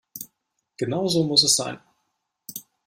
[0.77, 1.77] Genau so muss es sein.